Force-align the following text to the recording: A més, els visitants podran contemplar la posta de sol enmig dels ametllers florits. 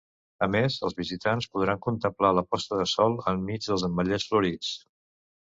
A 0.43 0.45
més, 0.53 0.77
els 0.87 0.95
visitants 1.01 1.47
podran 1.57 1.81
contemplar 1.83 2.31
la 2.39 2.45
posta 2.55 2.81
de 2.81 2.87
sol 2.93 3.19
enmig 3.35 3.69
dels 3.69 3.87
ametllers 3.91 4.27
florits. 4.33 4.75